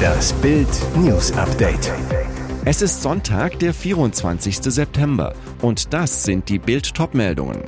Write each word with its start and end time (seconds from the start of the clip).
Das 0.00 0.32
Bild 0.34 0.68
News 0.96 1.32
Update. 1.32 1.92
Es 2.64 2.82
ist 2.82 3.02
Sonntag, 3.02 3.58
der 3.58 3.74
24. 3.74 4.58
September 4.62 5.34
und 5.62 5.92
das 5.92 6.24
sind 6.24 6.48
die 6.48 6.58
Bild 6.58 6.92
meldungen 7.12 7.62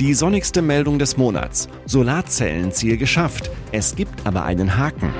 Die 0.00 0.14
sonnigste 0.14 0.62
Meldung 0.62 0.98
des 0.98 1.16
Monats. 1.16 1.68
Solarzellenziel 1.86 2.96
geschafft. 2.96 3.50
Es 3.72 3.96
gibt 3.96 4.26
aber 4.26 4.44
einen 4.44 4.76
Haken. 4.76 5.10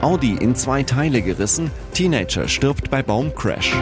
Audi 0.00 0.36
in 0.40 0.54
zwei 0.54 0.82
Teile 0.82 1.22
gerissen. 1.22 1.70
Teenager 1.92 2.48
stirbt 2.48 2.90
bei 2.90 3.02
Baumcrash. 3.02 3.72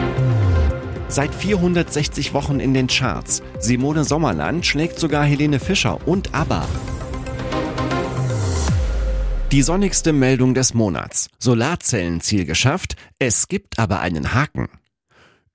Seit 1.07 1.35
460 1.35 2.33
Wochen 2.33 2.59
in 2.59 2.73
den 2.73 2.87
Charts. 2.87 3.43
Simone 3.59 4.03
Sommerland 4.03 4.65
schlägt 4.65 4.99
sogar 4.99 5.23
Helene 5.23 5.59
Fischer 5.59 5.99
und 6.07 6.33
ABBA. 6.33 6.65
Die 9.55 9.61
sonnigste 9.61 10.11
Meldung 10.11 10.53
des 10.53 10.73
Monats. 10.73 11.29
Solarzellenziel 11.39 12.43
geschafft, 12.43 12.97
es 13.19 13.47
gibt 13.47 13.79
aber 13.79 14.01
einen 14.01 14.33
Haken. 14.33 14.67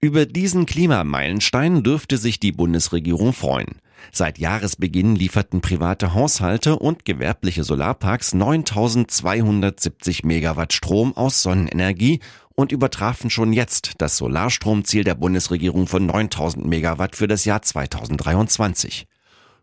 Über 0.01 0.24
diesen 0.24 0.65
Klimameilenstein 0.65 1.83
dürfte 1.83 2.16
sich 2.16 2.41
die 2.41 2.52
Bundesregierung 2.52 3.34
freuen. 3.34 3.83
Seit 4.10 4.38
Jahresbeginn 4.38 5.16
lieferten 5.16 5.60
private 5.60 6.15
Haushalte 6.15 6.79
und 6.79 7.05
gewerbliche 7.05 7.62
Solarparks 7.62 8.33
9270 8.33 10.24
Megawatt 10.24 10.73
Strom 10.73 11.15
aus 11.15 11.43
Sonnenenergie 11.43 12.21
und 12.55 12.73
übertrafen 12.73 13.29
schon 13.29 13.52
jetzt 13.52 13.96
das 13.98 14.16
Solarstromziel 14.16 15.05
der 15.05 15.15
Bundesregierung 15.15 15.87
von 15.87 16.07
9000 16.07 16.65
Megawatt 16.65 17.16
für 17.16 17.29
das 17.29 17.45
Jahr 17.45 17.60
2023. 17.60 19.07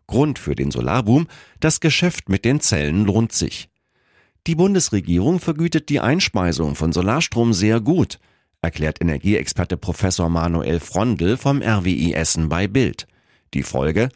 Grund 0.06 0.38
für 0.38 0.54
den 0.54 0.70
Solarboom, 0.70 1.26
das 1.58 1.80
Geschäft 1.80 2.28
mit 2.28 2.44
den 2.44 2.60
Zellen 2.60 3.04
lohnt 3.04 3.32
sich. 3.32 3.68
Die 4.46 4.54
Bundesregierung 4.54 5.40
vergütet 5.40 5.88
die 5.88 6.00
Einspeisung 6.00 6.74
von 6.74 6.92
Solarstrom 6.92 7.52
sehr 7.52 7.80
gut, 7.80 8.18
erklärt 8.62 9.00
Energieexperte 9.00 9.76
Professor 9.76 10.28
Manuel 10.28 10.80
Frondel 10.80 11.36
vom 11.36 11.62
RWI 11.62 12.14
Essen 12.14 12.48
bei 12.48 12.66
Bild. 12.66 13.06
Die 13.54 13.62
Folge? 13.62 14.08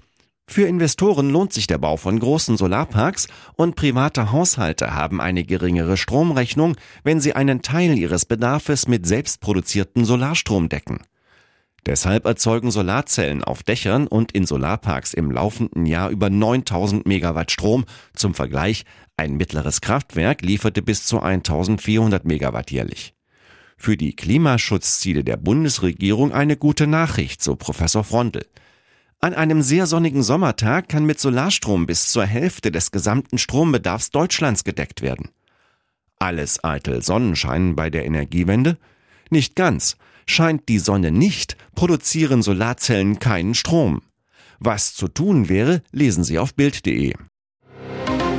Für 0.46 0.66
Investoren 0.66 1.30
lohnt 1.30 1.52
sich 1.52 1.66
der 1.66 1.78
Bau 1.78 1.96
von 1.96 2.18
großen 2.18 2.56
Solarparks 2.56 3.28
und 3.54 3.76
private 3.76 4.32
Haushalte 4.32 4.94
haben 4.94 5.20
eine 5.20 5.44
geringere 5.44 5.96
Stromrechnung, 5.96 6.76
wenn 7.04 7.20
sie 7.20 7.34
einen 7.34 7.62
Teil 7.62 7.96
ihres 7.96 8.26
Bedarfes 8.26 8.88
mit 8.88 9.06
selbstproduzierten 9.06 10.04
Solarstrom 10.04 10.68
decken. 10.68 10.98
Deshalb 11.84 12.26
erzeugen 12.26 12.70
Solarzellen 12.70 13.42
auf 13.42 13.64
Dächern 13.64 14.06
und 14.06 14.30
in 14.32 14.46
Solarparks 14.46 15.14
im 15.14 15.32
laufenden 15.32 15.84
Jahr 15.84 16.10
über 16.10 16.30
9000 16.30 17.06
Megawatt 17.06 17.50
Strom. 17.50 17.84
Zum 18.14 18.34
Vergleich, 18.34 18.84
ein 19.16 19.36
mittleres 19.36 19.80
Kraftwerk 19.80 20.42
lieferte 20.42 20.80
bis 20.80 21.04
zu 21.06 21.20
1400 21.20 22.24
Megawatt 22.24 22.70
jährlich. 22.70 23.14
Für 23.76 23.96
die 23.96 24.14
Klimaschutzziele 24.14 25.24
der 25.24 25.36
Bundesregierung 25.36 26.32
eine 26.32 26.56
gute 26.56 26.86
Nachricht, 26.86 27.42
so 27.42 27.56
Professor 27.56 28.04
Frondel. 28.04 28.46
An 29.18 29.34
einem 29.34 29.62
sehr 29.62 29.86
sonnigen 29.86 30.22
Sommertag 30.22 30.88
kann 30.88 31.04
mit 31.04 31.18
Solarstrom 31.18 31.86
bis 31.86 32.10
zur 32.10 32.24
Hälfte 32.24 32.70
des 32.70 32.92
gesamten 32.92 33.38
Strombedarfs 33.38 34.10
Deutschlands 34.10 34.62
gedeckt 34.62 35.02
werden. 35.02 35.30
Alles 36.20 36.62
eitel 36.62 37.02
Sonnenschein 37.02 37.74
bei 37.74 37.90
der 37.90 38.04
Energiewende? 38.04 38.78
Nicht 39.30 39.56
ganz. 39.56 39.96
Scheint 40.26 40.68
die 40.68 40.78
Sonne 40.78 41.10
nicht, 41.10 41.56
produzieren 41.74 42.42
Solarzellen 42.42 43.18
keinen 43.18 43.54
Strom. 43.54 44.02
Was 44.58 44.94
zu 44.94 45.08
tun 45.08 45.48
wäre, 45.48 45.82
lesen 45.90 46.24
Sie 46.24 46.38
auf 46.38 46.54
Bild.de. 46.54 47.14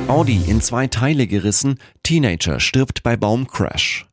Audi 0.08 0.42
in 0.46 0.60
zwei 0.60 0.86
Teile 0.86 1.26
gerissen, 1.26 1.78
Teenager 2.02 2.60
stirbt 2.60 3.02
bei 3.02 3.16
Baumcrash. 3.16 4.06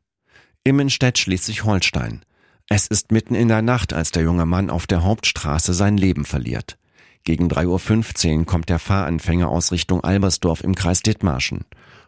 Immenstedt 0.64 1.18
Schleswig-Holstein. 1.18 2.22
Es 2.68 2.86
ist 2.86 3.12
mitten 3.12 3.34
in 3.34 3.48
der 3.48 3.62
Nacht, 3.62 3.92
als 3.92 4.10
der 4.10 4.22
junge 4.22 4.46
Mann 4.46 4.70
auf 4.70 4.86
der 4.86 5.02
Hauptstraße 5.02 5.74
sein 5.74 5.96
Leben 5.96 6.24
verliert. 6.24 6.78
Gegen 7.24 7.48
3.15 7.48 8.38
Uhr 8.38 8.46
kommt 8.46 8.68
der 8.68 8.78
Fahranfänger 8.78 9.48
aus 9.48 9.70
Richtung 9.70 10.02
Albersdorf 10.02 10.64
im 10.64 10.74
Kreis 10.74 11.02
Dithmarschen. 11.02 11.64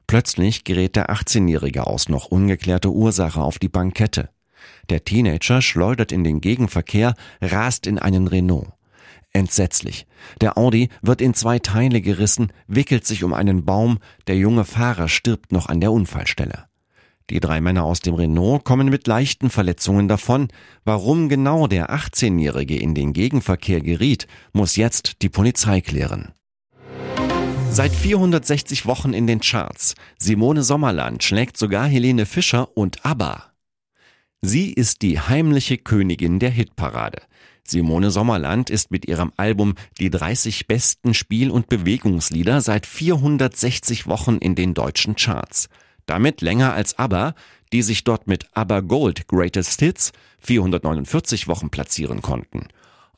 Plötzlich 0.07 0.65
gerät 0.65 0.97
der 0.97 1.11
18-Jährige 1.11 1.87
aus 1.87 2.09
noch 2.09 2.27
ungeklärter 2.27 2.91
Ursache 2.91 3.41
auf 3.41 3.59
die 3.59 3.69
Bankette. 3.69 4.31
Der 4.91 5.05
Teenager 5.05 5.63
schleudert 5.63 6.13
in 6.13 6.25
den 6.25 6.41
Gegenverkehr, 6.41 7.15
rast 7.41 7.87
in 7.87 7.99
einen 7.99 8.29
Renault. 8.29 8.69
Entsetzlich. 9.33 10.07
Der 10.41 10.57
Audi 10.57 10.91
wird 11.03 11.21
in 11.21 11.35
zwei 11.35 11.59
Teile 11.59 12.01
gerissen, 12.01 12.53
wickelt 12.69 13.05
sich 13.05 13.25
um 13.25 13.35
einen 13.35 13.65
Baum, 13.65 13.99
der 14.29 14.37
junge 14.37 14.65
Fahrer 14.65 15.09
stirbt 15.09 15.51
noch 15.51 15.69
an 15.69 15.81
der 15.81 15.91
Unfallstelle. 15.91 16.67
Die 17.31 17.41
drei 17.41 17.61
Männer 17.61 17.85
aus 17.85 18.01
dem 18.01 18.15
Renault 18.15 18.65
kommen 18.65 18.91
mit 18.91 19.07
leichten 19.07 19.49
Verletzungen 19.49 20.09
davon. 20.09 20.49
Warum 20.85 21.29
genau 21.29 21.67
der 21.67 21.91
18-Jährige 21.91 22.79
in 22.79 22.95
den 22.95 23.13
Gegenverkehr 23.13 23.81
geriet, 23.81 24.29
muss 24.53 24.77
jetzt 24.77 25.23
die 25.23 25.31
Polizei 25.31 25.81
klären. 25.81 26.33
Seit 27.71 27.93
460 27.93 28.87
Wochen 28.87 29.15
in 29.15 29.27
den 29.27 29.41
Charts. 29.41 29.95
Simone 30.19 30.63
Sommerland 30.63 31.25
schlägt 31.25 31.57
sogar 31.57 31.89
Helene 31.89 32.27
Fischer 32.27 32.77
und 32.77 33.05
ABBA. 33.05 33.54
Sie 34.47 34.75
ist 34.75 35.01
die 35.01 35.19
heimliche 35.19 35.79
Königin 35.79 36.39
der 36.39 36.51
Hitparade. 36.51 37.23
Simone 37.67 38.11
Sommerland 38.11 38.69
ist 38.69 38.91
mit 38.91 39.09
ihrem 39.09 39.33
Album 39.39 39.75
Die 39.99 40.11
30 40.11 40.67
besten 40.67 41.15
Spiel- 41.15 41.51
und 41.51 41.71
Bewegungslieder 41.71 42.61
seit 42.61 42.85
460 42.85 44.07
Wochen 44.07 44.37
in 44.37 44.55
den 44.55 44.75
deutschen 44.75 45.17
Charts. 45.17 45.71
Damit 46.05 46.43
länger 46.43 46.75
als 46.75 46.99
ABBA, 46.99 47.35
die 47.73 47.81
sich 47.81 48.05
dort 48.05 48.27
mit 48.27 48.47
ABBA 48.53 48.81
Gold 48.81 49.29
Greatest 49.29 49.81
Hits 49.81 50.13
449 50.41 51.49
Wochen 51.49 51.71
platzieren 51.71 52.21
konnten. 52.21 52.69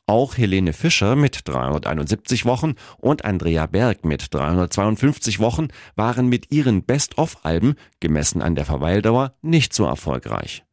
Auch 0.05 0.37
Helene 0.37 0.71
Fischer 0.71 1.17
mit 1.17 1.41
371 1.43 2.45
Wochen 2.45 2.75
und 2.99 3.25
Andrea 3.25 3.65
Berg 3.65 4.05
mit 4.05 4.33
352 4.33 5.41
Wochen 5.41 5.67
waren 5.97 6.29
mit 6.29 6.53
ihren 6.53 6.83
Best-of-Alben, 6.83 7.75
gemessen 7.99 8.41
an 8.41 8.55
der 8.55 8.63
Verweildauer, 8.63 9.33
nicht 9.41 9.73
so 9.73 9.83
erfolgreich. 9.83 10.63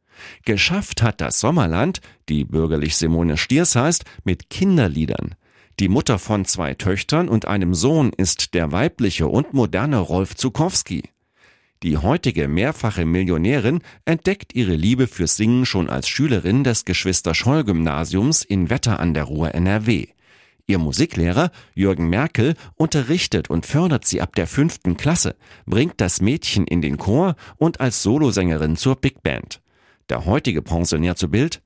Geschafft 0.45 1.01
hat 1.01 1.21
das 1.21 1.39
Sommerland, 1.39 2.01
die 2.29 2.45
bürgerlich 2.45 2.95
Simone 2.95 3.37
Stiers 3.37 3.75
heißt, 3.75 4.05
mit 4.23 4.49
Kinderliedern. 4.49 5.35
Die 5.79 5.89
Mutter 5.89 6.19
von 6.19 6.45
zwei 6.45 6.73
Töchtern 6.73 7.27
und 7.27 7.47
einem 7.47 7.73
Sohn 7.73 8.13
ist 8.15 8.53
der 8.53 8.71
weibliche 8.71 9.27
und 9.27 9.53
moderne 9.53 9.97
Rolf 9.97 10.35
Zukowski. 10.35 11.03
Die 11.83 11.97
heutige 11.97 12.47
mehrfache 12.47 13.05
Millionärin 13.05 13.81
entdeckt 14.05 14.55
ihre 14.55 14.75
Liebe 14.75 15.07
fürs 15.07 15.35
Singen 15.35 15.65
schon 15.65 15.89
als 15.89 16.07
Schülerin 16.07 16.63
des 16.63 16.85
Geschwister-Scholl-Gymnasiums 16.85 18.43
in 18.43 18.69
Wetter 18.69 18.99
an 18.99 19.13
der 19.13 19.25
Ruhr 19.25 19.53
NRW. 19.53 20.07
Ihr 20.67 20.79
Musiklehrer 20.79 21.51
Jürgen 21.75 22.09
Merkel 22.09 22.55
unterrichtet 22.75 23.49
und 23.49 23.65
fördert 23.65 24.05
sie 24.05 24.21
ab 24.21 24.33
der 24.35 24.47
fünften 24.47 24.97
Klasse, 24.97 25.35
bringt 25.65 26.01
das 26.01 26.21
Mädchen 26.21 26.65
in 26.65 26.81
den 26.81 26.97
Chor 26.97 27.35
und 27.57 27.81
als 27.81 28.01
Solosängerin 28.01 28.77
zur 28.77 28.95
Big 28.95 29.21
Band. 29.21 29.61
Der 30.09 30.25
heutige 30.25 30.61
Pensionär 30.61 31.15
zu 31.15 31.29
Bild 31.29 31.61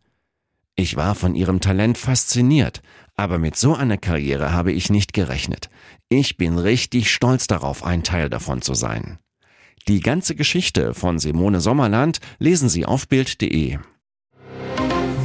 ich 0.80 0.96
war 0.96 1.14
von 1.14 1.36
ihrem 1.36 1.60
Talent 1.60 1.98
fasziniert, 1.98 2.82
aber 3.18 3.38
mit 3.38 3.58
so 3.58 3.76
einer 3.76 3.98
Karriere 3.98 4.54
habe 4.54 4.72
ich 4.72 4.90
nicht 4.90 5.12
gerechnet. 5.12 5.70
Ich 6.08 6.38
bin 6.38 6.58
richtig 6.58 7.12
stolz 7.12 7.48
darauf, 7.48 7.84
ein 7.84 8.02
Teil 8.04 8.30
davon 8.30 8.62
zu 8.62 8.74
sein. 8.76 9.20
Die 9.90 10.00
ganze 10.00 10.36
Geschichte 10.36 10.94
von 10.94 11.20
Simone 11.20 11.60
Sommerland 11.60 12.20
lesen 12.38 12.70
Sie 12.70 12.86
auf 12.86 13.10
Bild.de. 13.10 13.78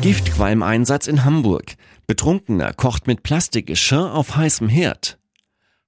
Giftqualmeinsatz 0.01 1.07
in 1.07 1.25
Hamburg. 1.25 1.77
Betrunkener 2.09 2.73
kocht 2.73 3.07
mit 3.07 3.23
Plastikgeschirr 3.23 4.13
auf 4.13 4.35
heißem 4.35 4.69
Herd. 4.69 5.21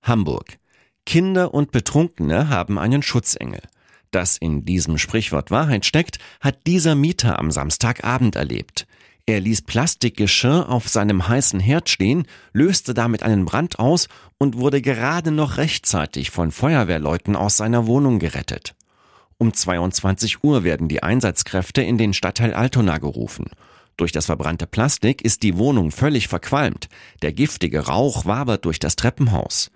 Hamburg. 0.01 0.59
Kinder 1.07 1.53
und 1.53 1.73
Betrunkene 1.73 2.51
haben 2.51 2.79
einen 2.79 3.03
Schutzengel. 3.03 3.63
Dass 4.11 4.37
in 4.37 4.65
diesem 4.65 4.99
Sprichwort 4.99 5.51
Wahrheit 5.51 5.85
steckt, 5.85 6.19
hat 6.41 6.67
dieser 6.67 6.95
Mieter 6.95 7.39
am 7.39 7.51
Samstagabend 7.51 8.37
erlebt. 8.37 8.87
Er 9.29 9.41
ließ 9.41 9.63
Plastikgeschirr 9.63 10.69
auf 10.69 10.89
seinem 10.89 11.27
heißen 11.27 11.59
Herd 11.59 11.89
stehen, 11.89 12.27
löste 12.53 12.95
damit 12.95 13.25
einen 13.25 13.45
Brand 13.45 13.81
aus 13.81 14.09
und 14.39 14.57
wurde 14.57 14.81
gerade 14.81 15.33
noch 15.33 15.57
rechtzeitig 15.57 16.31
von 16.31 16.53
Feuerwehrleuten 16.53 17.35
aus 17.35 17.57
seiner 17.57 17.89
Wohnung 17.89 18.21
gerettet. 18.21 18.77
Um 19.37 19.53
22 19.53 20.45
Uhr 20.45 20.63
werden 20.63 20.89
die 20.89 21.03
Einsatzkräfte 21.03 21.83
in 21.83 21.99
den 21.99 22.15
Stadtteil 22.15 22.55
Altona 22.55 22.99
gerufen. 22.99 23.47
Durch 23.97 24.13
das 24.13 24.27
verbrannte 24.27 24.67
Plastik 24.67 25.23
ist 25.23 25.43
die 25.43 25.59
Wohnung 25.59 25.91
völlig 25.91 26.29
verqualmt. 26.29 26.89
Der 27.23 27.33
giftige 27.33 27.87
Rauch 27.87 28.27
wabert 28.27 28.65
durch 28.65 28.79
das 28.79 28.95
Treppenhaus. 28.95 29.71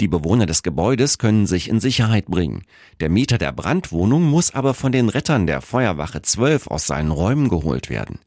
Die 0.00 0.08
Bewohner 0.08 0.44
des 0.44 0.62
Gebäudes 0.62 1.18
können 1.18 1.46
sich 1.46 1.68
in 1.68 1.80
Sicherheit 1.80 2.26
bringen. 2.26 2.64
Der 3.00 3.08
Mieter 3.08 3.38
der 3.38 3.52
Brandwohnung 3.52 4.24
muss 4.24 4.54
aber 4.54 4.74
von 4.74 4.92
den 4.92 5.08
Rettern 5.08 5.46
der 5.46 5.62
Feuerwache 5.62 6.20
12 6.20 6.66
aus 6.66 6.86
seinen 6.86 7.10
Räumen 7.10 7.48
geholt 7.48 7.88
werden. 7.88 8.18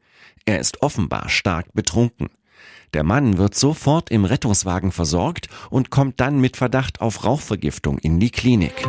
Er 0.46 0.60
ist 0.60 0.82
offenbar 0.82 1.30
stark 1.30 1.74
betrunken. 1.74 2.30
Der 2.96 3.04
Mann 3.04 3.38
wird 3.38 3.54
sofort 3.54 4.10
im 4.10 4.26
Rettungswagen 4.26 4.92
versorgt 4.92 5.48
und 5.70 5.92
kommt 5.92 6.20
dann 6.20 6.42
mit 6.42 6.58
Verdacht 6.58 7.02
auf 7.02 7.24
Rauchvergiftung 7.24 8.00
in 8.00 8.20
die 8.20 8.32
Klinik. 8.32 8.88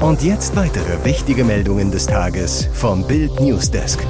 Und 0.00 0.22
jetzt 0.22 0.56
weitere 0.56 1.04
wichtige 1.04 1.44
Meldungen 1.44 1.90
des 1.90 2.06
Tages 2.06 2.70
vom 2.72 3.06
Bild 3.06 3.38
Newsdesk. 3.38 4.00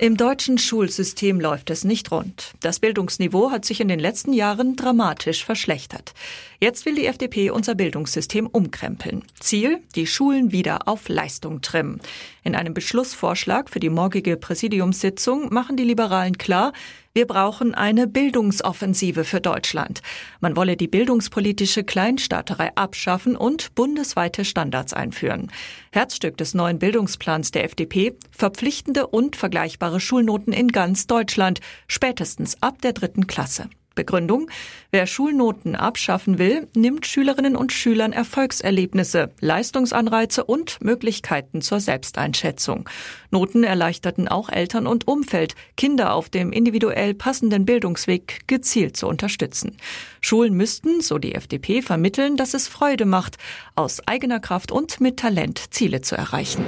Im 0.00 0.16
deutschen 0.16 0.56
Schulsystem 0.56 1.38
läuft 1.42 1.68
es 1.68 1.84
nicht 1.84 2.10
rund. 2.10 2.54
Das 2.60 2.80
Bildungsniveau 2.80 3.50
hat 3.50 3.66
sich 3.66 3.82
in 3.82 3.88
den 3.88 4.00
letzten 4.00 4.32
Jahren 4.32 4.74
dramatisch 4.74 5.44
verschlechtert. 5.44 6.14
Jetzt 6.58 6.86
will 6.86 6.94
die 6.94 7.04
FDP 7.04 7.50
unser 7.50 7.74
Bildungssystem 7.74 8.46
umkrempeln. 8.46 9.22
Ziel, 9.40 9.82
die 9.96 10.06
Schulen 10.06 10.52
wieder 10.52 10.88
auf 10.88 11.10
Leistung 11.10 11.60
trimmen. 11.60 12.00
In 12.44 12.54
einem 12.54 12.72
Beschlussvorschlag 12.72 13.68
für 13.68 13.78
die 13.78 13.90
morgige 13.90 14.38
Präsidiumssitzung 14.38 15.52
machen 15.52 15.76
die 15.76 15.84
Liberalen 15.84 16.38
klar, 16.38 16.72
wir 17.12 17.26
brauchen 17.26 17.74
eine 17.74 18.06
Bildungsoffensive 18.06 19.24
für 19.24 19.40
Deutschland. 19.40 20.00
Man 20.38 20.54
wolle 20.54 20.76
die 20.76 20.86
bildungspolitische 20.86 21.82
Kleinstaaterei 21.82 22.70
abschaffen 22.76 23.34
und 23.34 23.74
bundesweite 23.74 24.44
Standards 24.44 24.92
einführen. 24.92 25.50
Herzstück 25.90 26.36
des 26.36 26.54
neuen 26.54 26.78
Bildungsplans 26.78 27.50
der 27.50 27.64
FDP, 27.64 28.16
verpflichtende 28.30 29.08
und 29.08 29.34
vergleichbare 29.34 29.98
Schulnoten 29.98 30.52
in 30.52 30.68
ganz 30.68 31.08
Deutschland, 31.08 31.58
spätestens 31.88 32.62
ab 32.62 32.80
der 32.80 32.92
dritten 32.92 33.26
Klasse. 33.26 33.68
Begründung, 33.94 34.50
wer 34.90 35.06
Schulnoten 35.06 35.74
abschaffen 35.74 36.38
will, 36.38 36.68
nimmt 36.74 37.06
Schülerinnen 37.06 37.56
und 37.56 37.72
Schülern 37.72 38.12
Erfolgserlebnisse, 38.12 39.30
Leistungsanreize 39.40 40.44
und 40.44 40.78
Möglichkeiten 40.82 41.60
zur 41.60 41.80
Selbsteinschätzung. 41.80 42.88
Noten 43.30 43.64
erleichterten 43.64 44.28
auch 44.28 44.48
Eltern 44.48 44.86
und 44.86 45.08
Umfeld, 45.08 45.54
Kinder 45.76 46.14
auf 46.14 46.28
dem 46.28 46.52
individuell 46.52 47.14
passenden 47.14 47.64
Bildungsweg 47.64 48.46
gezielt 48.46 48.96
zu 48.96 49.06
unterstützen. 49.08 49.76
Schulen 50.20 50.54
müssten, 50.54 51.00
so 51.00 51.18
die 51.18 51.34
FDP, 51.34 51.82
vermitteln, 51.82 52.36
dass 52.36 52.54
es 52.54 52.68
Freude 52.68 53.06
macht, 53.06 53.38
aus 53.74 54.06
eigener 54.06 54.40
Kraft 54.40 54.72
und 54.72 55.00
mit 55.00 55.18
Talent 55.18 55.72
Ziele 55.72 56.00
zu 56.00 56.16
erreichen. 56.16 56.64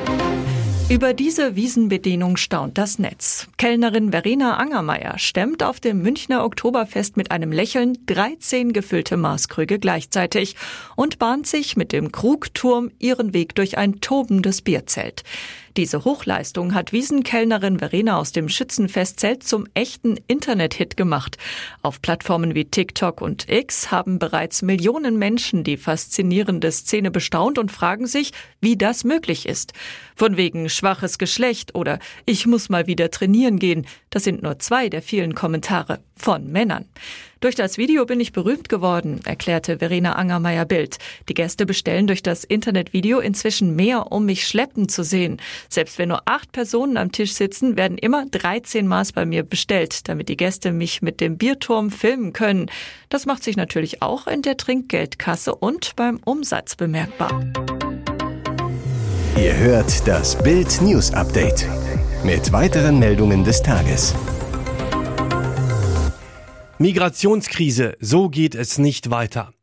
Über 0.93 1.15
diese 1.15 1.57
Wiesenbedienung 1.57 2.37
staunt 2.37 2.77
das 2.77 2.99
Netz. 2.99 3.49
Kellnerin 3.57 4.11
Verena 4.11 4.59
Angermeier 4.59 5.19
stemmt 5.19 5.63
auf 5.63 5.81
dem 5.81 6.03
Münchner 6.03 6.45
Oktoberfest 6.45 7.17
mit 7.17 7.31
einem 7.31 7.51
Lächeln 7.51 7.97
13 8.05 8.75
gefüllte 8.75 9.17
Maßkrüge 9.17 9.79
gleichzeitig 9.79 10.55
und 10.95 11.19
bahnt 11.19 11.47
sich 11.47 11.79
mit 11.79 11.93
dem 11.93 12.13
Krugturm 12.13 12.91
ihren 12.99 13.33
Weg 13.33 13.55
durch 13.55 13.79
ein 13.79 14.03
tobendes 14.03 14.61
Bierzelt. 14.61 15.25
Diese 15.79 16.05
Hochleistung 16.05 16.75
hat 16.75 16.93
Wiesenkellnerin 16.93 17.79
Verena 17.79 18.19
aus 18.19 18.33
dem 18.33 18.51
Schützenfestzelt 18.51 19.43
zum 19.43 19.67
echten 19.73 20.19
Internet-Hit 20.29 20.99
gemacht. 20.99 21.39
Auf 21.81 22.03
Plattformen 22.03 22.55
wie 22.55 22.67
TikTok 22.67 23.23
und 23.23 23.49
X 23.49 23.91
haben 23.91 24.19
bereits 24.19 24.61
Millionen 24.61 25.19
Menschen 25.19 25.65
die 25.65 25.79
faszinierende 25.79 26.71
Szene 26.71 27.11
bestaunt 27.11 27.59
und 27.59 27.73
fragen 27.73 28.07
sich, 28.07 28.33
wie 28.61 28.77
das 28.77 29.05
möglich 29.05 29.49
ist. 29.49 29.73
Von 30.15 30.37
wegen 30.37 30.69
schwaches 30.69 31.17
Geschlecht 31.17 31.75
oder 31.75 32.01
ich 32.27 32.47
muss 32.47 32.69
mal 32.69 32.87
wieder 32.87 33.11
trainieren 33.11 33.59
gehen, 33.59 33.87
das 34.11 34.25
sind 34.25 34.43
nur 34.43 34.59
zwei 34.59 34.91
der 34.91 35.01
vielen 35.01 35.35
Kommentare 35.35 36.01
von 36.17 36.53
Männern. 36.53 36.85
Durch 37.43 37.57
das 37.57 37.77
Video 37.77 38.07
bin 38.07 38.21
ich 38.21 38.31
berühmt 38.31 38.69
geworden, 38.69 39.19
erklärte 39.25 39.79
Verena 39.79 40.13
Angermeier-Bild. 40.13 40.99
Die 41.29 41.35
Gäste 41.35 41.67
bestellen 41.67 42.07
durch 42.07 42.23
das 42.23 42.45
Internetvideo 42.45 43.19
inzwischen 43.19 43.75
mehr, 43.75 44.13
um 44.13 44.27
mich 44.27 44.47
schleppen 44.47 44.89
zu 44.89 45.03
sehen. 45.03 45.41
Selbst 45.69 45.99
wenn 45.99 46.11
nur 46.11 46.23
acht 46.27 46.53
Personen 46.53 46.97
am 46.97 47.11
Tisch 47.11 47.33
sitzen, 47.33 47.77
werden 47.77 47.99
immer 47.99 48.27
13 48.31 48.87
Maß 48.87 49.11
bei 49.11 49.27
mir 49.27 49.43
bestellt, 49.43 50.09
damit 50.09 50.29
die 50.29 50.37
Gäste 50.37 50.71
mich 50.71 51.03
mit 51.03 51.21
dem 51.21 51.37
Bierturm 51.37 51.91
filmen 51.91 52.33
können. 52.33 52.71
Das 53.09 53.27
macht 53.27 53.43
sich 53.43 53.57
natürlich 53.57 54.03
auch 54.03 54.29
in 54.29 54.43
der 54.43 54.57
Trinkgeldkasse 54.57 55.53
und 55.53 55.97
beim 55.97 56.21
Umsatz 56.25 56.77
bemerkbar. 56.77 57.45
Ihr 59.37 59.57
hört 59.57 60.07
das 60.07 60.41
Bild 60.41 60.81
News 60.81 61.13
Update 61.13 61.67
mit 62.23 62.53
weiteren 62.53 63.01
Meldungen 63.01 63.43
des 63.43 63.61
Tages. 63.61 64.15
Migrationskrise, 66.83 67.97
so 68.01 68.29
geht 68.29 68.57
es 68.57 68.77
nicht 68.77 69.09
weiter. 69.09 69.55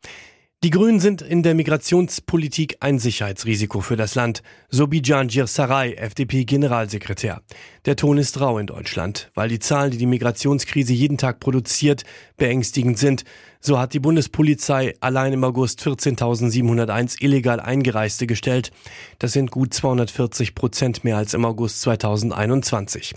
Die 0.61 0.71
Grünen 0.71 0.99
sind 0.99 1.21
in 1.21 1.41
der 1.41 1.55
Migrationspolitik 1.55 2.75
ein 2.81 2.99
Sicherheitsrisiko 2.99 3.79
für 3.79 3.95
das 3.95 4.15
Land, 4.15 4.43
so 4.67 4.87
Bijan 4.87 5.29
Sarai, 5.29 5.93
FDP-Generalsekretär. 5.93 7.41
Der 7.85 7.95
Ton 7.95 8.17
ist 8.17 8.41
rau 8.41 8.57
in 8.57 8.67
Deutschland, 8.67 9.31
weil 9.35 9.47
die 9.47 9.59
Zahlen, 9.59 9.91
die 9.91 9.97
die 9.97 10.05
Migrationskrise 10.05 10.91
jeden 10.91 11.17
Tag 11.17 11.39
produziert, 11.39 12.03
beängstigend 12.35 12.97
sind. 12.99 13.23
So 13.61 13.79
hat 13.79 13.93
die 13.93 14.01
Bundespolizei 14.01 14.95
allein 14.99 15.31
im 15.31 15.45
August 15.45 15.79
14.701 15.81 17.23
illegal 17.23 17.61
Eingereiste 17.61 18.27
gestellt. 18.27 18.73
Das 19.17 19.31
sind 19.31 19.51
gut 19.51 19.73
240 19.73 20.55
Prozent 20.55 21.05
mehr 21.05 21.15
als 21.15 21.33
im 21.33 21.45
August 21.45 21.79
2021. 21.83 23.15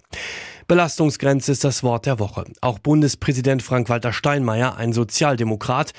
Belastungsgrenze 0.69 1.51
ist 1.51 1.65
das 1.65 1.83
Wort 1.83 2.07
der 2.07 2.21
Woche. 2.21 2.45
Auch 2.61 2.79
Bundespräsident 2.79 3.65
Frank-Walter 3.65 4.13
Steinmeier, 4.13 4.77
ein 4.77 4.93
Sozialdemokrat, 4.93 5.93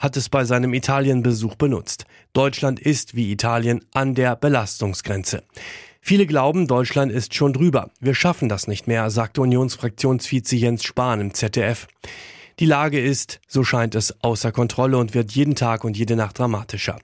hat 0.00 0.16
es 0.16 0.28
bei 0.28 0.44
seinem 0.44 0.74
Italienbesuch 0.74 1.54
benutzt. 1.54 2.06
Deutschland 2.32 2.80
ist 2.80 3.14
wie 3.14 3.30
Italien 3.30 3.84
an 3.92 4.16
der 4.16 4.34
Belastungsgrenze. 4.34 5.44
Viele 6.00 6.26
glauben, 6.26 6.66
Deutschland 6.66 7.12
ist 7.12 7.34
schon 7.34 7.52
drüber. 7.52 7.90
Wir 8.00 8.14
schaffen 8.14 8.48
das 8.48 8.66
nicht 8.66 8.88
mehr, 8.88 9.10
sagte 9.10 9.42
Unionsfraktionsvize 9.42 10.56
Jens 10.56 10.82
Spahn 10.82 11.20
im 11.20 11.34
ZDF. 11.34 11.86
Die 12.58 12.64
Lage 12.64 12.98
ist, 12.98 13.40
so 13.46 13.62
scheint 13.62 13.94
es, 13.94 14.22
außer 14.22 14.52
Kontrolle 14.52 14.96
und 14.96 15.14
wird 15.14 15.32
jeden 15.32 15.54
Tag 15.54 15.84
und 15.84 15.96
jede 15.96 16.16
Nacht 16.16 16.38
dramatischer. 16.38 16.98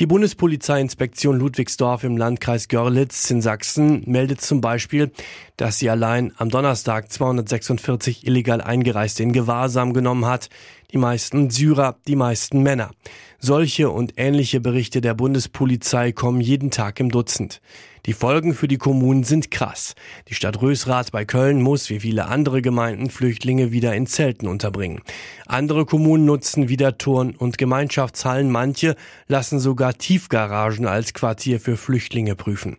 Die 0.00 0.06
Bundespolizeiinspektion 0.06 1.38
Ludwigsdorf 1.38 2.02
im 2.02 2.16
Landkreis 2.16 2.66
Görlitz 2.66 3.30
in 3.30 3.40
Sachsen 3.40 4.02
meldet 4.06 4.40
zum 4.40 4.60
Beispiel, 4.60 5.12
dass 5.56 5.78
sie 5.78 5.88
allein 5.88 6.32
am 6.36 6.48
Donnerstag 6.48 7.12
246 7.12 8.26
illegal 8.26 8.60
Eingereiste 8.60 9.22
in 9.22 9.32
Gewahrsam 9.32 9.92
genommen 9.92 10.26
hat. 10.26 10.48
Die 10.92 10.98
meisten 10.98 11.50
Syrer, 11.50 11.96
die 12.08 12.16
meisten 12.16 12.62
Männer. 12.62 12.90
Solche 13.38 13.90
und 13.90 14.14
ähnliche 14.16 14.58
Berichte 14.60 15.00
der 15.00 15.14
Bundespolizei 15.14 16.10
kommen 16.12 16.40
jeden 16.40 16.72
Tag 16.72 16.98
im 16.98 17.10
Dutzend. 17.10 17.60
Die 18.06 18.12
Folgen 18.12 18.52
für 18.52 18.68
die 18.68 18.76
Kommunen 18.76 19.24
sind 19.24 19.50
krass. 19.50 19.94
Die 20.28 20.34
Stadt 20.34 20.60
Rösrath 20.60 21.10
bei 21.10 21.24
Köln 21.24 21.62
muss, 21.62 21.88
wie 21.88 22.00
viele 22.00 22.26
andere 22.26 22.60
Gemeinden, 22.60 23.08
Flüchtlinge 23.08 23.72
wieder 23.72 23.94
in 23.94 24.06
Zelten 24.06 24.46
unterbringen. 24.46 25.00
Andere 25.46 25.86
Kommunen 25.86 26.26
nutzen 26.26 26.68
wieder 26.68 26.98
Turn- 26.98 27.34
und 27.34 27.56
Gemeinschaftshallen. 27.56 28.50
Manche 28.50 28.94
lassen 29.26 29.58
sogar 29.84 29.98
Tiefgaragen 29.98 30.86
als 30.86 31.12
Quartier 31.12 31.60
für 31.60 31.76
Flüchtlinge 31.76 32.36
prüfen. 32.36 32.78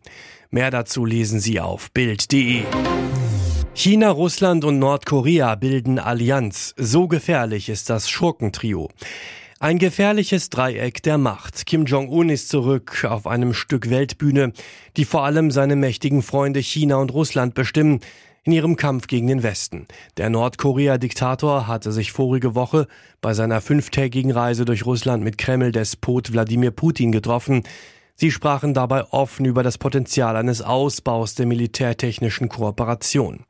Mehr 0.50 0.72
dazu 0.72 1.06
lesen 1.06 1.40
Sie 1.40 1.60
auf 1.60 1.92
Bild.de. 1.92 2.64
China, 3.76 4.10
Russland 4.10 4.66
und 4.66 4.80
Nordkorea 4.80 5.54
bilden 5.54 6.00
Allianz. 6.00 6.74
So 6.78 7.08
gefährlich 7.08 7.70
ist 7.70 7.92
das 7.92 8.10
Schurkentrio. 8.10 8.90
Ein 9.60 9.78
gefährliches 9.78 10.50
Dreieck 10.50 11.04
der 11.04 11.20
Macht. 11.20 11.68
Kim 11.68 11.86
Jong-un 11.86 12.30
ist 12.30 12.50
zurück 12.50 13.06
auf 13.08 13.28
einem 13.28 13.54
Stück 13.54 13.92
Weltbühne, 13.92 14.52
die 14.98 15.06
vor 15.06 15.26
allem 15.26 15.52
seine 15.52 15.76
mächtigen 15.76 16.24
Freunde 16.24 16.60
China 16.62 16.96
und 16.96 17.14
Russland 17.14 17.54
bestimmen 17.54 18.00
in 18.46 18.52
ihrem 18.52 18.76
Kampf 18.76 19.08
gegen 19.08 19.28
den 19.28 19.44
Westen. 19.44 19.88
Der 20.18 20.30
Nordkorea-Diktator 20.30 21.68
hatte 21.68 21.92
sich 21.92 22.12
vorige 22.12 22.54
Woche 22.54 22.88
bei 23.20 23.34
seiner 23.34 23.60
fünftägigen 23.60 24.32
Reise 24.32 24.66
durch 24.66 24.86
Russland 24.86 25.24
mit 25.24 25.40
Kreml-Despot 25.40 26.32
Wladimir 26.32 26.72
Putin 26.72 27.12
getroffen. 27.12 27.64
Sie 28.16 28.32
sprachen 28.32 28.76
dabei 28.76 29.04
offen 29.06 29.46
über 29.46 29.64
das 29.64 29.80
Potenzial 29.80 30.38
eines 30.38 30.62
Ausbaus 30.62 31.34
der 31.34 31.48
militärtechnischen 31.48 32.48
Kooperation. 32.48 33.44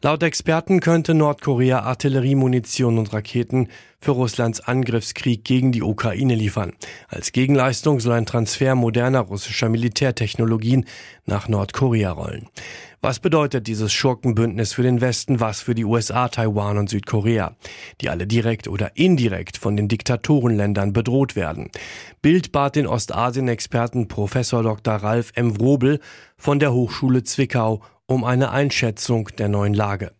Laut 0.00 0.22
Experten 0.22 0.78
könnte 0.78 1.12
Nordkorea 1.12 1.80
Artilleriemunition 1.80 2.98
und 2.98 3.12
Raketen 3.12 3.68
für 4.00 4.12
Russlands 4.12 4.60
Angriffskrieg 4.60 5.44
gegen 5.44 5.72
die 5.72 5.82
Ukraine 5.82 6.36
liefern. 6.36 6.72
Als 7.08 7.32
Gegenleistung 7.32 7.98
soll 7.98 8.12
ein 8.12 8.26
Transfer 8.26 8.76
moderner 8.76 9.20
russischer 9.20 9.68
Militärtechnologien 9.68 10.84
nach 11.26 11.48
Nordkorea 11.48 12.12
rollen. 12.12 12.48
Was 13.00 13.18
bedeutet 13.18 13.66
dieses 13.66 13.92
Schurkenbündnis 13.92 14.72
für 14.72 14.84
den 14.84 15.00
Westen, 15.00 15.40
was 15.40 15.60
für 15.60 15.74
die 15.74 15.84
USA, 15.84 16.28
Taiwan 16.28 16.78
und 16.78 16.90
Südkorea, 16.90 17.56
die 18.00 18.08
alle 18.08 18.28
direkt 18.28 18.68
oder 18.68 18.96
indirekt 18.96 19.56
von 19.56 19.76
den 19.76 19.88
Diktatorenländern 19.88 20.92
bedroht 20.92 21.34
werden? 21.34 21.70
Bild 22.22 22.52
bat 22.52 22.76
den 22.76 22.86
Ostasien-Experten 22.86 24.06
Professor 24.06 24.62
Dr. 24.62 24.94
Ralf 24.94 25.32
M. 25.34 25.58
Wrobel 25.60 25.98
von 26.36 26.60
der 26.60 26.72
Hochschule 26.72 27.24
Zwickau 27.24 27.82
um 28.08 28.24
eine 28.24 28.50
Einschätzung 28.50 29.28
der 29.38 29.48
neuen 29.48 29.74
Lage. 29.74 30.12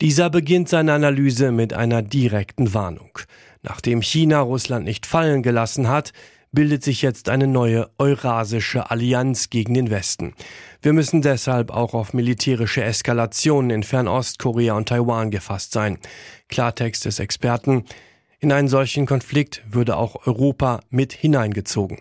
Dieser 0.00 0.30
beginnt 0.30 0.68
seine 0.68 0.92
Analyse 0.94 1.50
mit 1.50 1.74
einer 1.74 2.00
direkten 2.00 2.72
Warnung. 2.72 3.18
Nachdem 3.62 4.02
China 4.02 4.40
Russland 4.40 4.84
nicht 4.84 5.04
fallen 5.04 5.42
gelassen 5.42 5.88
hat, 5.88 6.12
bildet 6.52 6.84
sich 6.84 7.02
jetzt 7.02 7.28
eine 7.28 7.48
neue 7.48 7.90
Eurasische 7.98 8.90
Allianz 8.90 9.50
gegen 9.50 9.74
den 9.74 9.90
Westen. 9.90 10.34
Wir 10.80 10.92
müssen 10.92 11.22
deshalb 11.22 11.72
auch 11.72 11.94
auf 11.94 12.14
militärische 12.14 12.84
Eskalationen 12.84 13.70
in 13.70 13.82
Fernost, 13.82 14.38
Korea 14.38 14.74
und 14.74 14.88
Taiwan 14.88 15.32
gefasst 15.32 15.72
sein. 15.72 15.98
Klartext 16.48 17.04
des 17.04 17.18
Experten. 17.18 17.84
In 18.38 18.52
einen 18.52 18.68
solchen 18.68 19.06
Konflikt 19.06 19.64
würde 19.68 19.96
auch 19.96 20.26
Europa 20.26 20.80
mit 20.90 21.12
hineingezogen. 21.12 21.98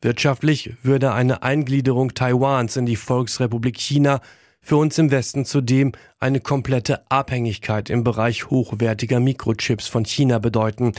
Wirtschaftlich 0.00 0.74
würde 0.82 1.12
eine 1.12 1.42
Eingliederung 1.42 2.14
Taiwans 2.14 2.76
in 2.76 2.86
die 2.86 2.96
Volksrepublik 2.96 3.76
China 3.80 4.20
für 4.66 4.76
uns 4.76 4.98
im 4.98 5.12
Westen 5.12 5.44
zudem 5.44 5.92
eine 6.18 6.40
komplette 6.40 7.08
Abhängigkeit 7.08 7.88
im 7.88 8.02
Bereich 8.02 8.50
hochwertiger 8.50 9.20
Mikrochips 9.20 9.86
von 9.86 10.04
China 10.04 10.40
bedeuten, 10.40 10.90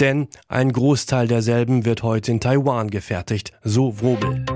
denn 0.00 0.28
ein 0.48 0.72
Großteil 0.72 1.28
derselben 1.28 1.84
wird 1.84 2.02
heute 2.02 2.32
in 2.32 2.40
Taiwan 2.40 2.88
gefertigt, 2.88 3.52
so 3.62 4.00
Wrobel. 4.00 4.46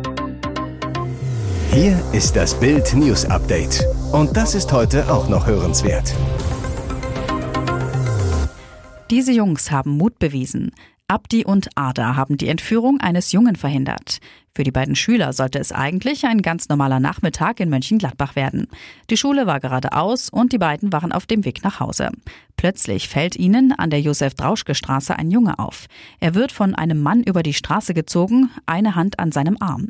Hier 1.72 2.02
ist 2.12 2.36
das 2.36 2.58
Bild 2.58 2.94
News 2.94 3.26
Update. 3.26 3.86
Und 4.12 4.34
das 4.34 4.54
ist 4.54 4.72
heute 4.72 5.12
auch 5.12 5.28
noch 5.28 5.46
hörenswert. 5.46 6.14
Diese 9.10 9.32
Jungs 9.32 9.70
haben 9.70 9.90
Mut 9.90 10.18
bewiesen. 10.18 10.72
Abdi 11.06 11.44
und 11.44 11.68
Ada 11.74 12.16
haben 12.16 12.38
die 12.38 12.48
Entführung 12.48 12.98
eines 12.98 13.30
Jungen 13.30 13.56
verhindert. 13.56 14.20
Für 14.54 14.64
die 14.64 14.70
beiden 14.70 14.96
Schüler 14.96 15.34
sollte 15.34 15.58
es 15.58 15.70
eigentlich 15.70 16.24
ein 16.24 16.40
ganz 16.40 16.70
normaler 16.70 16.98
Nachmittag 16.98 17.60
in 17.60 17.68
Mönchengladbach 17.68 18.36
werden. 18.36 18.68
Die 19.10 19.18
Schule 19.18 19.46
war 19.46 19.60
gerade 19.60 19.92
aus 19.92 20.30
und 20.30 20.54
die 20.54 20.58
beiden 20.58 20.94
waren 20.94 21.12
auf 21.12 21.26
dem 21.26 21.44
Weg 21.44 21.62
nach 21.62 21.78
Hause. 21.78 22.10
Plötzlich 22.56 23.08
fällt 23.08 23.36
ihnen 23.36 23.72
an 23.72 23.90
der 23.90 24.00
Josef-Drauschke-Straße 24.00 25.14
ein 25.14 25.30
Junge 25.30 25.58
auf. 25.58 25.88
Er 26.20 26.34
wird 26.34 26.52
von 26.52 26.74
einem 26.74 27.02
Mann 27.02 27.22
über 27.22 27.42
die 27.42 27.52
Straße 27.52 27.92
gezogen, 27.92 28.48
eine 28.64 28.94
Hand 28.94 29.18
an 29.18 29.30
seinem 29.30 29.58
Arm. 29.60 29.88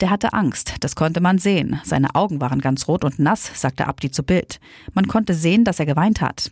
Der 0.00 0.10
hatte 0.10 0.34
Angst, 0.34 0.74
das 0.80 0.94
konnte 0.94 1.22
man 1.22 1.38
sehen. 1.38 1.80
Seine 1.82 2.14
Augen 2.14 2.40
waren 2.40 2.60
ganz 2.60 2.86
rot 2.86 3.04
und 3.04 3.18
nass, 3.18 3.50
sagte 3.54 3.86
Abdi 3.86 4.10
zu 4.10 4.22
Bild. 4.22 4.60
Man 4.92 5.08
konnte 5.08 5.32
sehen, 5.32 5.64
dass 5.64 5.80
er 5.80 5.86
geweint 5.86 6.20
hat. 6.20 6.50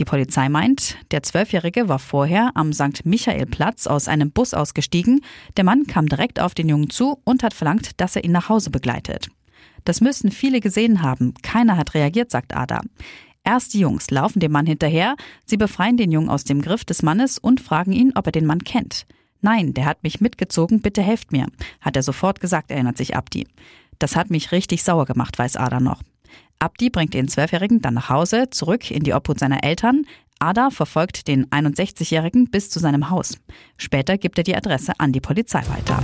Die 0.00 0.04
Polizei 0.04 0.48
meint, 0.48 0.96
der 1.12 1.22
Zwölfjährige 1.22 1.88
war 1.88 2.00
vorher 2.00 2.50
am 2.54 2.72
St. 2.72 3.04
Michael-Platz 3.04 3.86
aus 3.86 4.08
einem 4.08 4.32
Bus 4.32 4.54
ausgestiegen. 4.54 5.20
Der 5.56 5.62
Mann 5.62 5.86
kam 5.86 6.08
direkt 6.08 6.40
auf 6.40 6.54
den 6.54 6.68
Jungen 6.68 6.90
zu 6.90 7.20
und 7.24 7.44
hat 7.44 7.54
verlangt, 7.54 8.00
dass 8.00 8.16
er 8.16 8.24
ihn 8.24 8.32
nach 8.32 8.48
Hause 8.48 8.70
begleitet. 8.70 9.28
Das 9.84 10.00
müssen 10.00 10.32
viele 10.32 10.58
gesehen 10.60 11.02
haben. 11.02 11.34
Keiner 11.42 11.76
hat 11.76 11.94
reagiert, 11.94 12.32
sagt 12.32 12.56
Ada. 12.56 12.80
Erst 13.44 13.72
die 13.72 13.80
Jungs 13.80 14.10
laufen 14.10 14.40
dem 14.40 14.52
Mann 14.52 14.66
hinterher, 14.66 15.16
sie 15.46 15.56
befreien 15.56 15.96
den 15.96 16.10
Jungen 16.10 16.28
aus 16.28 16.44
dem 16.44 16.60
Griff 16.60 16.84
des 16.84 17.02
Mannes 17.02 17.38
und 17.38 17.60
fragen 17.60 17.92
ihn, 17.92 18.12
ob 18.16 18.26
er 18.26 18.32
den 18.32 18.46
Mann 18.46 18.64
kennt. 18.64 19.06
Nein, 19.40 19.74
der 19.74 19.86
hat 19.86 20.02
mich 20.02 20.20
mitgezogen, 20.20 20.80
bitte 20.80 21.02
helft 21.02 21.32
mir, 21.32 21.46
hat 21.80 21.96
er 21.96 22.02
sofort 22.02 22.40
gesagt, 22.40 22.70
erinnert 22.70 22.96
sich 22.96 23.16
Abdi. 23.16 23.46
Das 23.98 24.16
hat 24.16 24.30
mich 24.30 24.52
richtig 24.52 24.82
sauer 24.82 25.06
gemacht, 25.06 25.38
weiß 25.38 25.56
Ada 25.56 25.80
noch. 25.80 26.02
Abdi 26.58 26.90
bringt 26.90 27.14
den 27.14 27.28
Zwölfjährigen 27.28 27.80
dann 27.80 27.94
nach 27.94 28.10
Hause, 28.10 28.50
zurück 28.50 28.90
in 28.90 29.02
die 29.02 29.14
Obhut 29.14 29.38
seiner 29.38 29.64
Eltern. 29.64 30.04
Ada 30.38 30.70
verfolgt 30.70 31.28
den 31.28 31.46
61-Jährigen 31.46 32.50
bis 32.50 32.70
zu 32.70 32.78
seinem 32.78 33.10
Haus. 33.10 33.38
Später 33.76 34.18
gibt 34.18 34.38
er 34.38 34.44
die 34.44 34.56
Adresse 34.56 34.92
an 34.98 35.12
die 35.12 35.20
Polizei 35.20 35.62
weiter. 35.68 36.02